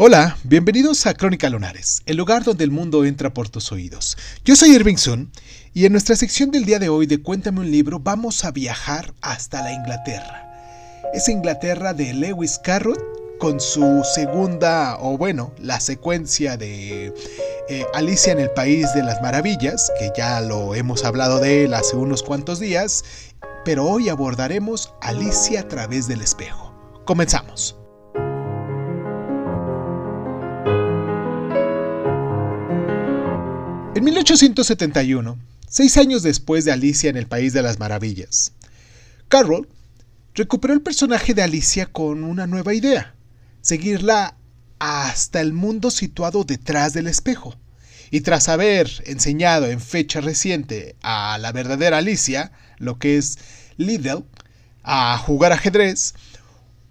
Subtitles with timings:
[0.00, 4.16] Hola, bienvenidos a Crónica Lunares, el lugar donde el mundo entra por tus oídos.
[4.44, 5.32] Yo soy Irving Sun
[5.74, 9.12] y en nuestra sección del día de hoy de Cuéntame un libro vamos a viajar
[9.22, 11.02] hasta la Inglaterra.
[11.14, 12.96] Es Inglaterra de Lewis Carroll
[13.40, 17.12] con su segunda, o bueno, la secuencia de
[17.68, 21.74] eh, Alicia en el País de las Maravillas, que ya lo hemos hablado de él
[21.74, 23.02] hace unos cuantos días,
[23.64, 26.72] pero hoy abordaremos Alicia a través del espejo.
[27.04, 27.74] Comenzamos.
[33.98, 35.36] En 1871,
[35.68, 38.52] seis años después de Alicia en el País de las Maravillas,
[39.26, 39.68] Carroll
[40.34, 43.16] recuperó el personaje de Alicia con una nueva idea,
[43.60, 44.36] seguirla
[44.78, 47.56] hasta el mundo situado detrás del espejo.
[48.12, 53.40] Y tras haber enseñado en fecha reciente a la verdadera Alicia, lo que es
[53.78, 54.26] Liddell,
[54.84, 56.14] a jugar ajedrez,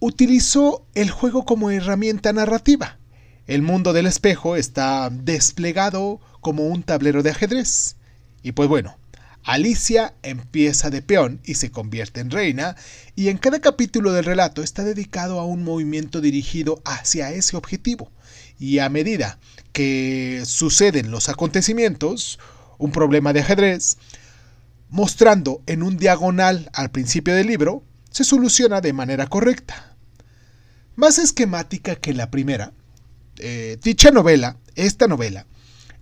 [0.00, 2.98] utilizó el juego como herramienta narrativa.
[3.46, 7.96] El mundo del espejo está desplegado como un tablero de ajedrez.
[8.42, 8.98] Y pues bueno,
[9.44, 12.74] Alicia empieza de peón y se convierte en reina,
[13.14, 18.10] y en cada capítulo del relato está dedicado a un movimiento dirigido hacia ese objetivo.
[18.58, 19.38] Y a medida
[19.72, 22.40] que suceden los acontecimientos,
[22.78, 23.98] un problema de ajedrez,
[24.90, 29.96] mostrando en un diagonal al principio del libro, se soluciona de manera correcta.
[30.96, 32.72] Más esquemática que la primera,
[33.38, 35.46] eh, dicha novela, esta novela,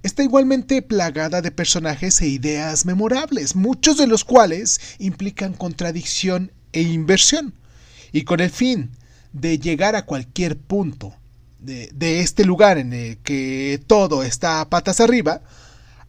[0.02, 6.82] está igualmente plagada de personajes e ideas memorables, muchos de los cuales implican contradicción e
[6.82, 7.54] inversión.
[8.12, 8.90] Y con el fin
[9.32, 11.14] de llegar a cualquier punto
[11.58, 15.42] de, de, este lugar en el que todo está a patas arriba,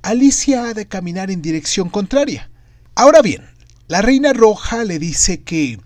[0.01, 2.51] Alicia ha de caminar en dirección contraria.
[2.93, 3.41] Ahora bien,
[3.87, 5.79] la reina roja le dice que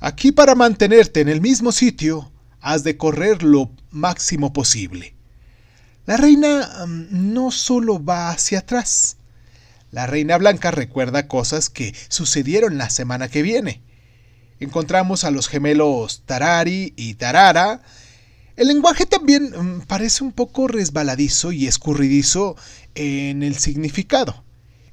[0.00, 2.29] aquí para mantenerte en el mismo sitio
[2.60, 5.14] has de correr lo máximo posible.
[6.06, 9.16] La reina mm, no solo va hacia atrás.
[9.90, 13.82] La reina blanca recuerda cosas que sucedieron la semana que viene.
[14.60, 17.82] Encontramos a los gemelos Tarari y Tarara.
[18.56, 22.56] El lenguaje también mm, parece un poco resbaladizo y escurridizo
[22.94, 24.44] en el significado.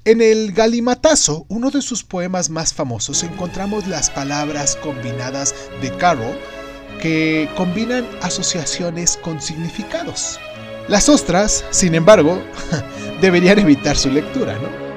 [0.04, 6.38] En el Galimatazo, uno de sus poemas más famosos, encontramos las palabras combinadas de Carroll
[6.98, 10.38] que combinan asociaciones con significados.
[10.88, 12.42] Las ostras, sin embargo,
[13.20, 14.87] deberían evitar su lectura, ¿no?